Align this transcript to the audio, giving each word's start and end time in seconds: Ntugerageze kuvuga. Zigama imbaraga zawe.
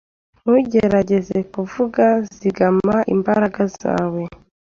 Ntugerageze 0.41 1.37
kuvuga. 1.53 2.05
Zigama 2.37 2.97
imbaraga 3.15 3.61
zawe. 3.79 4.23